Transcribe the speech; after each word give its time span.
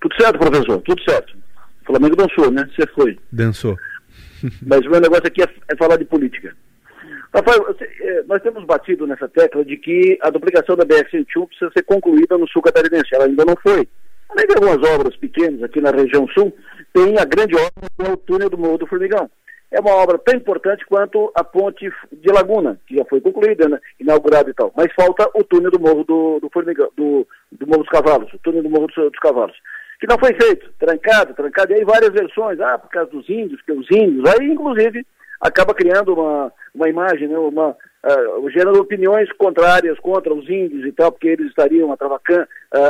Tudo 0.00 0.14
certo, 0.18 0.38
professor, 0.38 0.80
tudo 0.82 1.02
certo. 1.02 1.36
O 1.82 1.86
Flamengo 1.86 2.16
dançou, 2.16 2.50
né? 2.50 2.68
Você 2.74 2.86
foi. 2.88 3.18
Dançou. 3.32 3.76
Mas 4.66 4.86
o 4.86 4.90
meu 4.90 5.00
negócio 5.00 5.26
aqui 5.26 5.42
é, 5.42 5.48
é 5.68 5.76
falar 5.76 5.96
de 5.96 6.04
política. 6.04 6.54
Rafael, 7.32 7.64
é, 7.80 8.22
nós 8.26 8.42
temos 8.42 8.64
batido 8.64 9.06
nessa 9.06 9.28
tecla 9.28 9.64
de 9.64 9.76
que 9.76 10.18
a 10.20 10.30
duplicação 10.30 10.76
da 10.76 10.84
BR-101 10.84 11.46
precisa 11.46 11.70
ser 11.72 11.82
concluída 11.84 12.36
no 12.36 12.48
sul 12.48 12.62
catarinense. 12.62 13.14
Ela 13.14 13.26
ainda 13.26 13.44
não 13.44 13.54
foi. 13.62 13.86
Além 14.30 14.46
de 14.46 14.54
algumas 14.54 14.90
obras 14.90 15.16
pequenas 15.16 15.62
aqui 15.62 15.80
na 15.80 15.90
região 15.90 16.26
sul, 16.28 16.54
tem 16.92 17.18
a 17.18 17.24
grande 17.24 17.54
obra 17.54 17.88
que 17.96 18.06
é 18.06 18.12
o 18.12 18.16
túnel 18.16 18.50
do 18.50 18.58
Morro 18.58 18.78
do 18.78 18.86
Formigão. 18.86 19.30
É 19.70 19.78
uma 19.78 19.92
obra 19.92 20.18
tão 20.18 20.36
importante 20.36 20.84
quanto 20.86 21.30
a 21.34 21.44
ponte 21.44 21.88
de 22.12 22.32
Laguna, 22.32 22.80
que 22.88 22.96
já 22.96 23.04
foi 23.04 23.20
concluída, 23.20 23.68
né, 23.68 23.78
inaugurada 24.00 24.50
e 24.50 24.54
tal. 24.54 24.72
Mas 24.76 24.92
falta 24.94 25.28
o 25.32 25.44
túnel 25.44 25.70
do 25.70 25.78
Morro 25.78 26.02
do, 26.02 26.40
do 26.40 26.50
Formigão, 26.50 26.90
do, 26.96 27.26
do 27.52 27.66
Morro 27.68 27.82
dos 27.82 27.88
Cavalos, 27.88 28.32
o 28.32 28.38
túnel 28.38 28.64
do 28.64 28.70
Morro 28.70 28.88
dos, 28.88 28.96
dos 28.96 29.18
Cavalos 29.20 29.56
que 30.00 30.06
não 30.06 30.18
foi 30.18 30.32
feito, 30.34 30.72
trancado, 30.78 31.34
trancado, 31.34 31.72
e 31.72 31.76
aí 31.76 31.84
várias 31.84 32.10
versões, 32.10 32.58
ah, 32.60 32.78
por 32.78 32.88
causa 32.88 33.10
dos 33.10 33.28
índios, 33.28 33.60
que 33.62 33.72
os 33.72 33.86
índios, 33.90 34.24
aí 34.30 34.46
inclusive 34.46 35.04
acaba 35.40 35.74
criando 35.74 36.14
uma, 36.14 36.52
uma 36.74 36.88
imagem, 36.88 37.28
né, 37.28 37.38
uma, 37.38 37.70
uh, 37.70 38.50
gerando 38.50 38.80
opiniões 38.80 39.30
contrárias 39.32 39.98
contra 39.98 40.32
os 40.32 40.48
índios 40.48 40.86
e 40.86 40.92
tal, 40.92 41.10
porque 41.10 41.28
eles 41.28 41.48
estariam 41.48 41.90
uh, 41.90 41.96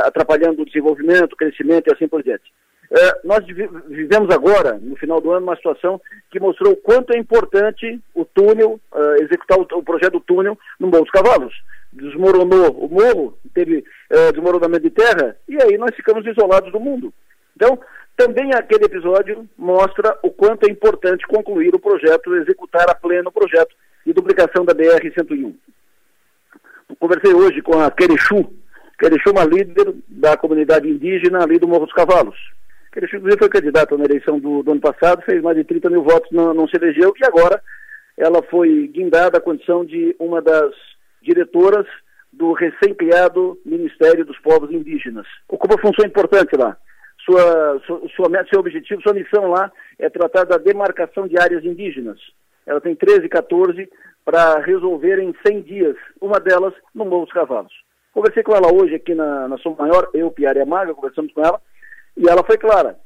atrapalhando 0.03 0.61
o 0.61 0.65
desenvolvimento, 0.65 1.33
o 1.33 1.37
crescimento 1.37 1.87
e 1.87 1.93
assim 1.93 2.07
por 2.07 2.21
diante. 2.21 2.43
Uh, 2.91 3.27
nós 3.27 3.45
vivemos 3.45 4.29
agora, 4.33 4.77
no 4.81 4.97
final 4.97 5.21
do 5.21 5.31
ano, 5.31 5.45
uma 5.45 5.55
situação 5.55 5.99
que 6.29 6.41
mostrou 6.41 6.73
o 6.73 6.77
quanto 6.77 7.13
é 7.13 7.17
importante 7.17 8.01
o 8.13 8.25
túnel, 8.25 8.79
executar 9.21 9.57
o, 9.57 9.61
o, 9.61 9.83
projeto 9.83 10.13
do 10.13 10.19
túnel 10.19 10.57
no 10.77 10.87
Morro 10.87 11.03
dos 11.03 11.11
Cavalos. 11.11 11.53
Desmoronou 11.93 12.71
o 12.71 12.89
morro, 12.89 13.37
teve 13.53 13.83
desmoronamento 14.33 14.83
de 14.83 14.89
terra, 14.89 15.35
e 15.47 15.61
aí 15.61 15.77
nós 15.77 15.95
ficamos 15.95 16.25
isolados 16.25 16.71
do 16.71 16.79
mundo. 16.79 17.13
Então, 17.55 17.79
também 18.17 18.53
aquele 18.53 18.85
episódio 18.85 19.47
mostra 19.57 20.17
o 20.21 20.29
quanto 20.29 20.67
é 20.67 20.71
importante 20.71 21.25
concluir 21.27 21.73
o 21.73 21.79
projeto, 21.79 22.35
executar 22.35 22.89
a 22.89 22.95
pleno 22.95 23.29
o 23.29 23.31
projeto 23.31 23.75
de 24.05 24.13
duplicação 24.13 24.65
da 24.65 24.73
BR-101. 24.73 25.53
Conversei 26.99 27.33
hoje 27.33 27.61
com 27.61 27.79
a 27.79 27.89
Querexu, 27.89 28.51
Querexu 28.99 29.29
é 29.29 29.31
uma 29.31 29.45
líder 29.45 29.95
da 30.07 30.37
comunidade 30.37 30.87
indígena 30.87 31.41
ali 31.41 31.57
do 31.57 31.67
Morro 31.67 31.85
dos 31.85 31.93
Cavalos. 31.93 32.37
Querexu, 32.91 33.17
inclusive, 33.17 33.39
foi 33.39 33.49
candidata 33.49 33.97
na 33.97 34.03
eleição 34.03 34.39
do, 34.39 34.61
do, 34.61 34.71
ano 34.71 34.81
passado, 34.81 35.23
fez 35.23 35.41
mais 35.41 35.57
de 35.57 35.63
30 35.63 35.89
mil 35.89 36.03
votos, 36.03 36.29
não, 36.31 36.53
não 36.53 36.67
se 36.67 36.75
elegeu, 36.75 37.11
e 37.19 37.25
agora 37.25 37.59
ela 38.15 38.43
foi 38.43 38.87
guindada 38.93 39.39
à 39.39 39.41
condição 39.41 39.83
de 39.83 40.15
uma 40.19 40.41
das 40.41 40.71
diretoras 41.21 41.87
do 42.31 42.53
recém-criado 42.53 43.59
Ministério 43.65 44.25
dos 44.25 44.39
Povos 44.39 44.71
Indígenas. 44.71 45.27
Ocupa 45.47 45.77
função 45.81 46.05
importante 46.05 46.55
lá 46.55 46.77
sua, 47.25 47.79
sua, 47.85 48.01
sua, 48.15 48.45
seu 48.49 48.59
objetivo, 48.59 49.01
sua 49.01 49.13
missão 49.13 49.47
lá 49.47 49.71
é 49.99 50.09
tratar 50.09 50.45
da 50.45 50.57
demarcação 50.57 51.27
de 51.27 51.39
áreas 51.39 51.63
indígenas. 51.63 52.19
Ela 52.65 52.81
tem 52.81 52.95
13, 52.95 53.27
14 53.29 53.89
para 54.23 54.59
resolver 54.59 55.19
em 55.19 55.33
100 55.45 55.61
dias, 55.61 55.95
uma 56.19 56.39
delas 56.39 56.73
no 56.93 57.05
Morro 57.05 57.25
dos 57.25 57.33
Cavalos. 57.33 57.73
Conversei 58.13 58.43
com 58.43 58.55
ela 58.55 58.71
hoje 58.71 58.95
aqui 58.95 59.15
na, 59.15 59.47
na 59.47 59.57
São 59.59 59.75
Maior, 59.77 60.09
eu, 60.13 60.29
Piara 60.31 60.65
Maga, 60.65 60.93
conversamos 60.93 61.31
com 61.33 61.41
ela, 61.41 61.59
e 62.17 62.27
ela 62.27 62.43
foi 62.43 62.57
clara. 62.57 62.97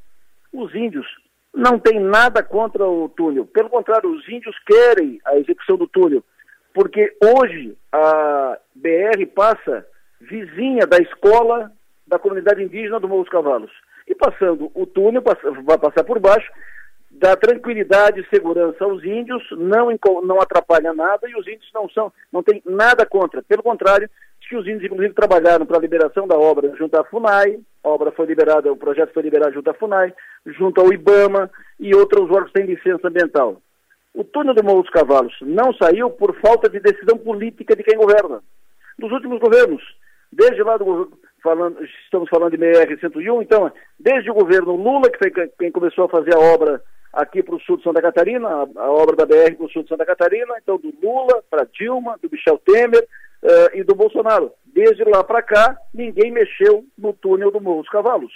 Os 0.52 0.74
índios 0.74 1.06
não 1.54 1.78
têm 1.78 2.00
nada 2.00 2.42
contra 2.42 2.86
o 2.86 3.08
túnel. 3.08 3.46
Pelo 3.46 3.70
contrário, 3.70 4.10
os 4.10 4.28
índios 4.28 4.56
querem 4.66 5.20
a 5.24 5.38
execução 5.38 5.76
do 5.76 5.86
túnel, 5.86 6.22
porque 6.76 7.10
hoje 7.24 7.74
a 7.90 8.58
BR 8.74 9.24
passa 9.34 9.86
vizinha 10.20 10.86
da 10.86 10.98
escola 10.98 11.72
da 12.06 12.18
comunidade 12.18 12.62
indígena 12.62 13.00
do 13.00 13.08
Morro 13.08 13.22
dos 13.22 13.32
Cavalos. 13.32 13.70
E 14.06 14.14
passando 14.14 14.70
o 14.74 14.84
túnel, 14.84 15.22
vai 15.64 15.78
passar 15.78 16.04
por 16.04 16.18
baixo, 16.18 16.52
dá 17.10 17.34
tranquilidade 17.34 18.20
e 18.20 18.28
segurança 18.28 18.84
aos 18.84 19.02
índios, 19.02 19.42
não, 19.52 19.88
não 20.22 20.38
atrapalha 20.38 20.92
nada 20.92 21.26
e 21.26 21.34
os 21.34 21.48
índios 21.48 21.70
não 21.72 21.88
são, 21.88 22.12
não 22.30 22.42
tem 22.42 22.62
nada 22.66 23.06
contra. 23.06 23.42
Pelo 23.42 23.62
contrário, 23.62 24.10
que 24.46 24.54
os 24.54 24.66
índios, 24.66 24.84
inclusive, 24.84 25.14
trabalharam 25.14 25.64
para 25.64 25.78
a 25.78 25.80
liberação 25.80 26.28
da 26.28 26.36
obra 26.36 26.76
junto 26.76 26.94
à 27.00 27.04
FUNAI, 27.04 27.58
a 27.82 27.88
obra 27.88 28.12
foi 28.12 28.26
liberada, 28.26 28.70
o 28.70 28.76
projeto 28.76 29.14
foi 29.14 29.22
liberado 29.22 29.54
junto 29.54 29.70
à 29.70 29.74
FUNAI, 29.74 30.12
junto 30.44 30.78
ao 30.78 30.92
IBAMA 30.92 31.50
e 31.80 31.94
outros 31.94 32.30
órgãos 32.30 32.52
têm 32.52 32.66
licença 32.66 33.08
ambiental. 33.08 33.62
O 34.16 34.24
túnel 34.24 34.54
do 34.54 34.64
Morro 34.64 34.80
dos 34.80 34.90
Cavalos 34.90 35.34
não 35.42 35.74
saiu 35.74 36.08
por 36.08 36.34
falta 36.40 36.70
de 36.70 36.80
decisão 36.80 37.18
política 37.18 37.76
de 37.76 37.82
quem 37.82 37.98
governa. 37.98 38.42
Dos 38.98 39.12
últimos 39.12 39.38
governos, 39.38 39.82
desde 40.32 40.62
lá 40.62 40.78
do, 40.78 41.12
falando, 41.42 41.84
estamos 41.84 42.26
falando 42.30 42.52
de 42.52 42.56
BR-101, 42.56 43.42
então, 43.42 43.70
desde 44.00 44.30
o 44.30 44.34
governo 44.34 44.74
Lula, 44.74 45.10
que 45.10 45.18
foi 45.18 45.30
quem 45.58 45.70
começou 45.70 46.06
a 46.06 46.08
fazer 46.08 46.34
a 46.34 46.38
obra 46.38 46.82
aqui 47.12 47.42
para 47.42 47.56
o 47.56 47.60
sul 47.60 47.76
de 47.76 47.82
Santa 47.82 48.00
Catarina, 48.00 48.48
a, 48.48 48.66
a 48.76 48.90
obra 48.90 49.16
da 49.16 49.26
BR 49.26 49.54
para 49.54 49.66
o 49.66 49.70
sul 49.70 49.82
de 49.82 49.90
Santa 49.90 50.06
Catarina, 50.06 50.54
então 50.62 50.78
do 50.78 50.94
Lula 51.02 51.42
para 51.50 51.68
Dilma, 51.78 52.18
do 52.22 52.30
Michel 52.32 52.56
Temer 52.64 53.06
uh, 53.42 53.76
e 53.76 53.84
do 53.84 53.94
Bolsonaro. 53.94 54.50
Desde 54.64 55.04
lá 55.04 55.22
para 55.22 55.42
cá, 55.42 55.76
ninguém 55.92 56.32
mexeu 56.32 56.86
no 56.96 57.12
túnel 57.12 57.50
do 57.50 57.60
Morro 57.60 57.82
dos 57.82 57.90
Cavalos. 57.90 58.32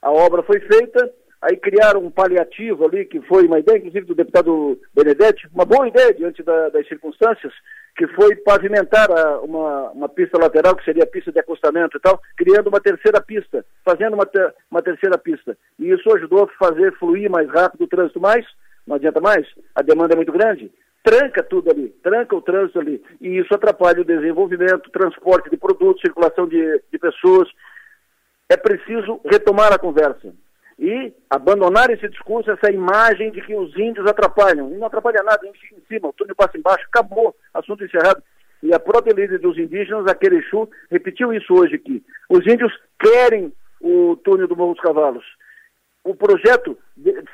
A 0.00 0.12
obra 0.12 0.44
foi 0.44 0.60
feita, 0.60 1.12
aí 1.40 1.56
criaram 1.56 2.04
um 2.04 2.10
paliativo 2.10 2.84
ali, 2.84 3.04
que 3.04 3.20
foi 3.22 3.46
uma 3.46 3.58
ideia, 3.58 3.78
inclusive, 3.78 4.06
do 4.06 4.14
deputado 4.14 4.78
Benedetti, 4.94 5.48
uma 5.54 5.64
boa 5.64 5.86
ideia 5.86 6.12
diante 6.12 6.42
da, 6.42 6.68
das 6.68 6.86
circunstâncias, 6.88 7.52
que 7.96 8.06
foi 8.08 8.34
pavimentar 8.36 9.10
a, 9.10 9.40
uma, 9.40 9.90
uma 9.90 10.08
pista 10.08 10.38
lateral, 10.38 10.74
que 10.76 10.84
seria 10.84 11.04
a 11.04 11.06
pista 11.06 11.30
de 11.30 11.38
acostamento 11.38 11.96
e 11.96 12.00
tal, 12.00 12.20
criando 12.36 12.68
uma 12.68 12.80
terceira 12.80 13.20
pista, 13.20 13.64
fazendo 13.84 14.14
uma, 14.14 14.26
ter, 14.26 14.52
uma 14.70 14.82
terceira 14.82 15.16
pista. 15.16 15.56
E 15.78 15.90
isso 15.90 16.12
ajudou 16.16 16.44
a 16.44 16.66
fazer 16.66 16.92
fluir 16.98 17.30
mais 17.30 17.48
rápido 17.48 17.84
o 17.84 17.88
trânsito, 17.88 18.20
mas 18.20 18.44
não 18.86 18.96
adianta 18.96 19.20
mais, 19.20 19.46
a 19.74 19.82
demanda 19.82 20.14
é 20.14 20.16
muito 20.16 20.32
grande, 20.32 20.72
tranca 21.04 21.42
tudo 21.42 21.70
ali, 21.70 21.90
tranca 22.02 22.34
o 22.34 22.42
trânsito 22.42 22.80
ali, 22.80 23.02
e 23.20 23.38
isso 23.38 23.54
atrapalha 23.54 24.00
o 24.00 24.04
desenvolvimento, 24.04 24.90
transporte 24.90 25.50
de 25.50 25.56
produtos, 25.56 26.00
circulação 26.00 26.48
de, 26.48 26.82
de 26.90 26.98
pessoas. 26.98 27.48
É 28.48 28.56
preciso 28.56 29.20
retomar 29.26 29.72
a 29.72 29.78
conversa 29.78 30.32
e 30.78 31.12
abandonar 31.28 31.90
esse 31.90 32.08
discurso, 32.08 32.50
essa 32.50 32.70
imagem 32.70 33.32
de 33.32 33.42
que 33.42 33.54
os 33.54 33.76
índios 33.76 34.06
atrapalham. 34.06 34.70
E 34.72 34.76
não 34.76 34.86
atrapalha 34.86 35.22
nada, 35.24 35.46
índio 35.46 35.60
fica 35.60 35.74
em 35.74 35.86
cima, 35.86 36.08
o 36.08 36.12
túnel 36.12 36.36
passa 36.36 36.56
embaixo, 36.56 36.86
acabou, 36.86 37.34
assunto 37.52 37.84
encerrado. 37.84 38.22
E 38.62 38.72
a 38.72 38.78
própria 38.78 39.12
líder 39.12 39.38
dos 39.38 39.58
indígenas, 39.58 40.06
a 40.06 40.14
Querexu, 40.14 40.68
repetiu 40.90 41.32
isso 41.32 41.52
hoje 41.52 41.74
aqui. 41.74 42.02
Os 42.28 42.46
índios 42.46 42.72
querem 43.00 43.52
o 43.80 44.16
túnel 44.16 44.46
do 44.46 44.56
Morro 44.56 44.74
dos 44.74 44.82
Cavalos. 44.82 45.24
O 46.04 46.14
projeto 46.14 46.78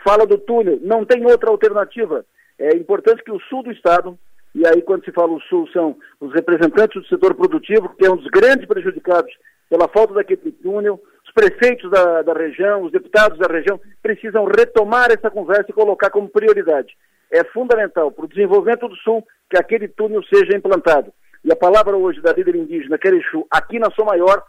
fala 0.03 0.27
do 0.27 0.39
túnel, 0.39 0.79
não 0.83 1.05
tem 1.05 1.25
outra 1.25 1.51
alternativa. 1.51 2.25
É 2.59 2.75
importante 2.77 3.23
que 3.23 3.31
o 3.31 3.41
sul 3.41 3.63
do 3.63 3.73
estado, 3.73 4.19
e 4.55 4.67
aí 4.67 4.81
quando 4.83 5.05
se 5.05 5.13
fala 5.13 5.33
o 5.33 5.41
sul 5.43 5.69
são 5.69 5.97
os 6.21 6.33
representantes 6.33 7.03
do 7.03 7.09
setor 7.09 7.35
produtivo, 7.35 7.95
que 7.97 8.07
é 8.07 8.11
um 8.11 8.17
dos 8.17 8.29
grandes 8.29 8.67
prejudicados 8.67 9.33
pela 9.69 9.89
falta 9.89 10.15
daquele 10.15 10.53
túnel, 10.53 11.01
prefeitos 11.35 11.91
da, 11.91 12.23
da 12.23 12.33
região, 12.33 12.85
os 12.85 12.93
deputados 12.93 13.39
da 13.39 13.53
região, 13.53 13.81
precisam 14.01 14.45
retomar 14.45 15.11
essa 15.11 15.31
conversa 15.31 15.67
e 15.69 15.75
colocar 15.75 16.09
como 16.11 16.29
prioridade. 16.29 16.97
É 17.31 17.43
fundamental 17.45 18.13
para 18.13 18.25
o 18.25 18.29
desenvolvimento 18.29 18.87
do 18.89 18.97
Sul 18.97 19.27
que 19.51 19.59
aquele 19.59 19.89
túnel 19.89 20.23
seja 20.25 20.57
implantado. 20.57 21.13
E 21.45 21.53
a 21.53 21.57
palavra 21.57 21.97
hoje 21.97 22.21
da 22.21 22.33
líder 22.33 22.55
indígena 22.55 22.97
Querexu, 22.97 23.47
aqui 23.51 23.79
na 23.79 23.91
São 23.91 24.07
Maior, 24.07 24.43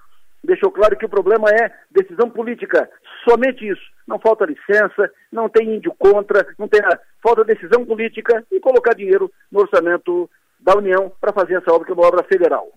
deixou 0.44 0.72
claro 0.72 0.96
que 0.96 1.06
o 1.06 1.10
problema 1.10 1.50
é 1.50 1.74
decisão 1.92 2.30
política, 2.30 2.90
somente 3.28 3.68
isso. 3.68 3.82
Não 4.08 4.20
falta 4.20 4.46
licença, 4.46 5.12
não 5.32 5.50
tem 5.50 5.76
índio 5.76 5.94
contra, 5.98 6.48
não 6.58 6.68
tem 6.68 6.82
nada. 6.82 7.02
Falta 7.22 7.44
decisão 7.44 7.84
política 7.84 8.46
e 8.52 8.60
colocar 8.60 8.94
dinheiro 8.94 9.32
no 9.52 9.62
orçamento 9.62 10.30
da 10.60 10.78
União 10.78 11.12
para 11.20 11.34
fazer 11.34 11.56
essa 11.56 11.74
obra, 11.74 11.86
que 11.86 11.92
é 11.92 11.96
uma 11.96 12.08
obra 12.08 12.24
federal. 12.24 12.70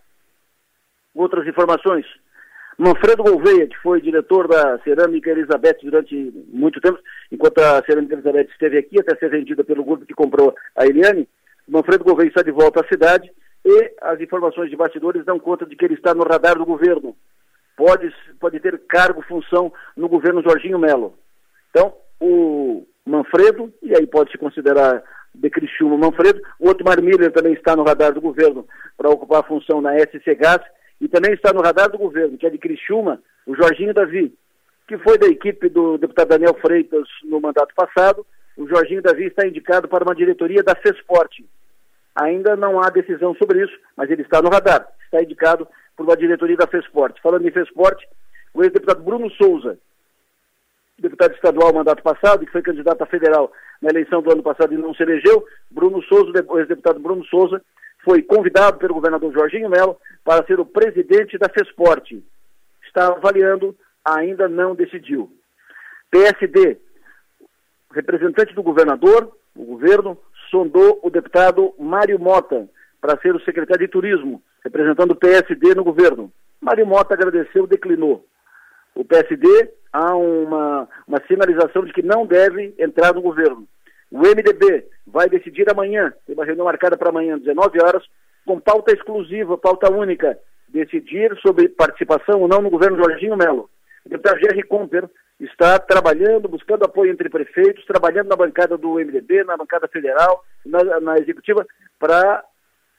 Outras 1.15 1.47
informações. 1.47 2.07
Manfredo 2.79 3.25
Gouveia, 3.25 3.67
que 3.67 3.77
foi 3.79 4.01
diretor 4.01 4.47
da 4.47 4.79
Cerâmica 4.85 5.31
Elizabeth 5.31 5.79
durante 5.83 6.15
muito 6.49 6.81
tempo, 6.81 6.99
enquanto 7.33 7.59
a 7.59 7.83
Cerâmica 7.85 8.15
Elizabeth 8.15 8.47
esteve 8.53 8.79
aqui, 8.79 9.01
até 9.01 9.17
ser 9.17 9.31
vendida 9.31 9.65
pelo 9.65 9.85
grupo 9.85 10.07
que 10.07 10.15
comprou 10.15 10.55
a 10.77 10.87
Eliane, 10.87 11.29
Manfredo 11.67 12.05
Gouveia 12.05 12.29
está 12.29 12.41
de 12.41 12.53
volta 12.53 12.81
à 12.81 12.89
cidade 12.89 13.31
e 13.65 13.95
as 14.01 14.21
informações 14.21 14.71
de 14.71 14.77
bastidores 14.77 15.25
dão 15.25 15.41
conta 15.41 15.67
de 15.67 15.75
que 15.75 15.85
ele 15.85 15.95
está 15.95 16.15
no 16.15 16.23
radar 16.23 16.57
do 16.57 16.65
governo. 16.65 17.17
Pode, 17.77 18.13
pode 18.41 18.61
ter 18.61 18.79
cargo, 18.87 19.23
função 19.23 19.73
no 19.97 20.09
governo 20.09 20.43
Jorginho 20.43 20.79
Melo. 20.79 21.15
Então, 21.71 21.93
o 22.21 22.87
Manfredo, 23.05 23.73
e 23.83 23.95
aí 23.97 24.07
pode 24.07 24.31
se 24.31 24.39
considerar 24.39 25.03
de 25.35 25.51
Criciúma 25.51 25.97
Manfredo, 25.97 26.41
o 26.59 26.69
Otmar 26.69 27.03
Miller 27.03 27.33
também 27.33 27.55
está 27.55 27.75
no 27.75 27.85
radar 27.85 28.13
do 28.13 28.21
governo 28.21 28.67
para 28.97 29.11
ocupar 29.11 29.41
a 29.41 29.47
função 29.47 29.81
na 29.81 29.99
SC 29.99 30.35
Gás, 30.37 30.63
e 31.01 31.09
também 31.09 31.33
está 31.33 31.53
no 31.53 31.63
radar 31.63 31.91
do 31.91 31.99
governo, 31.99 32.37
que 32.37 32.47
é 32.47 32.51
de 32.51 32.59
Criciúma, 32.59 33.21
o 33.47 33.55
Jorginho 33.55 33.95
Davi, 33.95 34.35
que 34.87 34.99
foi 34.99 35.19
da 35.19 35.27
equipe 35.27 35.69
do 35.69 35.99
deputado 35.99 36.29
Daniel 36.29 36.55
Freitas 36.55 37.07
no 37.25 37.41
mandato 37.41 37.75
passado. 37.75 38.27
O 38.57 38.67
Jorginho 38.67 39.03
Davi 39.03 39.27
está 39.27 39.47
indicado 39.47 39.87
para 39.87 40.05
uma 40.05 40.15
diretoria 40.15 40.63
da 40.63 40.75
FESPORT. 40.75 41.45
Ainda 42.15 42.57
não 42.57 42.83
há 42.83 42.91
decisão 42.91 43.35
sobre 43.37 43.65
isso, 43.65 43.79
mas 43.97 44.11
ele 44.11 44.23
está 44.23 44.43
no 44.43 44.49
radar. 44.49 44.89
Está 45.05 45.23
indicado 45.23 45.69
por 45.97 46.05
uma 46.05 46.17
diretoria 46.17 46.57
da 46.57 46.67
FESPORT. 46.67 47.21
Falando 47.23 47.47
em 47.47 47.51
FESPORT, 47.53 48.05
o 48.53 48.65
ex-deputado 48.65 49.03
Bruno 49.03 49.31
Souza, 49.31 49.79
deputado 50.99 51.35
estadual 51.35 51.73
mandato 51.73 52.03
passado, 52.03 52.45
que 52.45 52.51
foi 52.51 52.63
candidato 52.63 53.03
a 53.03 53.07
federal 53.07 53.53
na 53.81 53.91
eleição 53.91 54.21
do 54.21 54.33
ano 54.33 54.43
passado 54.43 54.75
e 54.75 54.77
não 54.77 54.93
se 54.95 55.03
elegeu, 55.03 55.47
Bruno 55.71 56.03
Souza, 56.03 56.33
o 56.49 56.59
ex-deputado 56.59 56.99
Bruno 56.99 57.25
Souza, 57.27 57.63
foi 58.09 58.23
convidado 58.23 58.79
pelo 58.79 58.95
governador 58.95 59.31
Jorginho 59.35 59.69
Melo 59.69 59.99
para 60.25 60.43
ser 60.47 60.59
o 60.59 60.65
presidente 60.65 61.37
da 61.37 61.47
FESPORT. 61.47 62.25
Está 62.87 63.09
avaliando, 63.09 63.77
ainda 64.03 64.49
não 64.49 64.75
decidiu. 64.75 65.31
PSD, 66.11 66.79
representante 67.93 68.55
do 68.55 68.63
governador, 68.63 69.31
o 69.55 69.63
governo, 69.63 70.17
sondou 70.51 70.99
o 71.03 71.11
deputado 71.11 71.75
Mário 71.79 72.19
Mota 72.19 72.67
para 72.99 73.21
ser 73.21 73.37
o 73.37 73.45
secretário 73.45 73.87
de 73.87 73.93
Turismo, 73.93 74.43
representando 74.65 75.11
o 75.11 75.17
PSD 75.17 75.75
no 75.75 75.85
governo. 75.85 76.33
Mário 76.63 76.87
Mota 76.87 77.13
agradeceu, 77.13 77.67
declinou. 77.67 78.25
O 78.95 79.05
PSD 79.05 79.71
há 79.93 80.17
uma, 80.17 80.89
uma 81.07 81.23
sinalização 81.29 81.85
de 81.85 81.93
que 81.93 82.01
não 82.01 82.25
deve 82.25 82.75
entrar 82.79 83.13
no 83.13 83.21
governo. 83.21 83.69
O 84.11 84.21
MDB 84.21 84.87
vai 85.13 85.29
decidir 85.29 85.71
amanhã, 85.71 86.13
tem 86.27 86.35
uma 86.35 86.45
reunião 86.45 86.65
marcada 86.65 86.97
para 86.97 87.11
amanhã, 87.11 87.39
19 87.39 87.79
horas, 87.83 88.03
com 88.47 88.61
pauta 88.61 88.93
exclusiva, 88.93 89.59
pauta 89.59 89.93
única, 89.93 90.39
decidir 90.69 91.37
sobre 91.41 91.69
participação 91.69 92.41
ou 92.41 92.49
não 92.49 92.61
no 92.61 92.71
governo 92.71 92.97
Jorginho 92.97 93.37
Melo. 93.37 93.69
O 94.05 94.09
deputado 94.09 94.41
Jerry 94.41 94.63
Comper 94.63 95.09
está 95.41 95.79
trabalhando, 95.79 96.49
buscando 96.49 96.85
apoio 96.85 97.13
entre 97.13 97.29
prefeitos, 97.29 97.85
trabalhando 97.85 98.29
na 98.29 98.37
bancada 98.37 98.77
do 98.77 98.95
MDB, 98.95 99.45
na 99.45 99.57
bancada 99.57 99.87
federal, 99.89 100.45
na, 100.65 101.01
na 101.01 101.19
executiva, 101.19 101.67
para 101.99 102.45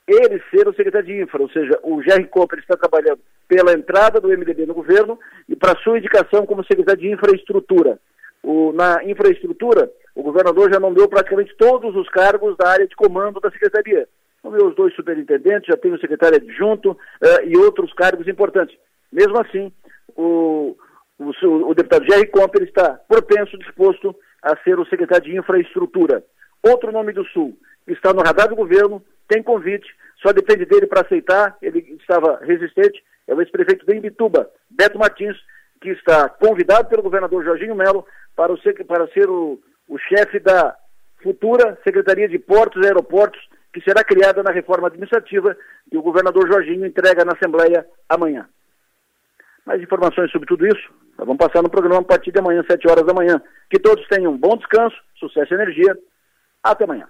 ele 0.08 0.42
ser 0.50 0.68
o 0.68 0.74
secretário 0.74 1.08
de 1.08 1.22
infra, 1.22 1.42
ou 1.42 1.50
seja, 1.50 1.80
o 1.84 2.02
Jerry 2.02 2.26
Comper 2.26 2.60
está 2.60 2.76
trabalhando 2.76 3.20
pela 3.48 3.74
entrada 3.74 4.20
do 4.20 4.30
MDB 4.30 4.66
no 4.66 4.74
governo 4.74 5.20
e 5.48 5.56
para 5.56 5.80
sua 5.80 5.98
indicação 5.98 6.46
como 6.46 6.64
secretário 6.64 7.02
de 7.02 7.12
infraestrutura. 7.12 8.00
O, 8.42 8.72
na 8.72 9.04
infraestrutura, 9.04 9.92
o 10.20 10.24
governador 10.24 10.72
já 10.72 10.80
nomeou 10.82 11.08
praticamente 11.08 11.56
todos 11.56 11.96
os 11.96 12.10
cargos 12.10 12.58
da 12.58 12.70
área 12.70 12.86
de 12.86 12.94
comando 12.94 13.40
da 13.40 13.50
secretaria. 13.52 14.06
Nomeou 14.44 14.68
os 14.68 14.76
dois 14.76 14.94
superintendentes, 14.94 15.68
já 15.68 15.78
tem 15.78 15.94
o 15.94 16.00
secretário 16.00 16.36
adjunto 16.36 16.92
uh, 16.92 17.46
e 17.46 17.58
outros 17.58 17.94
cargos 17.94 18.28
importantes. 18.28 18.78
Mesmo 19.10 19.40
assim, 19.40 19.72
o, 20.18 20.76
o, 21.18 21.32
o 21.70 21.74
deputado 21.74 22.06
Jerry 22.06 22.28
Comper 22.28 22.64
está 22.64 23.00
propenso, 23.08 23.58
disposto 23.58 24.14
a 24.44 24.58
ser 24.58 24.78
o 24.78 24.86
secretário 24.88 25.24
de 25.24 25.38
infraestrutura. 25.38 26.22
Outro 26.68 26.92
nome 26.92 27.14
do 27.14 27.24
Sul 27.28 27.58
está 27.88 28.12
no 28.14 28.22
radar 28.22 28.50
do 28.50 28.58
governo, 28.58 29.02
tem 29.26 29.42
convite, 29.42 29.88
só 30.22 30.34
depende 30.34 30.66
dele 30.66 30.86
para 30.86 31.02
aceitar, 31.02 31.58
ele 31.62 31.96
estava 32.02 32.40
resistente, 32.44 33.02
é 33.26 33.34
o 33.34 33.42
ex-prefeito 33.42 33.86
de 33.86 33.96
Imbituba, 33.96 34.50
Beto 34.70 35.00
Martins, 35.00 35.38
que 35.80 35.92
está 35.92 36.28
convidado 36.28 36.90
pelo 36.90 37.04
governador 37.04 37.42
Jorginho 37.46 37.74
Melo 37.74 38.06
para, 38.36 38.52
o, 38.52 38.58
para 38.86 39.08
ser 39.08 39.30
o, 39.30 39.60
o 39.90 39.98
chefe 39.98 40.40
da 40.40 40.78
futura 41.22 41.78
Secretaria 41.84 42.30
de 42.30 42.40
Portos 42.40 42.82
e 42.82 42.88
Aeroportos, 42.88 43.42
que 43.74 43.82
será 43.82 44.04
criada 44.04 44.42
na 44.42 44.52
reforma 44.52 44.88
administrativa 44.88 45.58
que 45.90 45.98
o 45.98 46.02
governador 46.02 46.48
Jorginho 46.48 46.86
entrega 46.86 47.26
na 47.26 47.34
Assembleia 47.34 47.86
amanhã. 48.08 48.48
Mais 49.66 49.82
informações 49.82 50.32
sobre 50.32 50.48
tudo 50.48 50.66
isso, 50.66 50.90
nós 51.18 51.28
vamos 51.28 51.46
passar 51.46 51.62
no 51.62 51.70
programa 51.70 52.00
a 52.00 52.04
partir 52.04 52.32
de 52.32 52.40
amanhã, 52.40 52.64
7 52.70 52.90
horas 52.90 53.06
da 53.06 53.14
manhã. 53.14 53.42
Que 53.70 53.78
todos 53.78 54.08
tenham 54.08 54.32
um 54.32 54.38
bom 54.38 54.56
descanso, 54.56 54.96
sucesso 55.16 55.54
e 55.54 55.56
energia. 55.56 55.98
Até 56.64 56.86
amanhã. 56.86 57.08